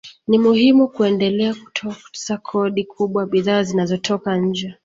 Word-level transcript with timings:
Ni 0.27 0.37
muhimu 0.37 0.87
kuendelea 0.87 1.53
kutoza 1.55 2.37
kodi 2.43 2.83
kubwa 2.85 3.25
bidhaa 3.25 3.63
zinazotoka 3.63 4.37
nje 4.37 4.75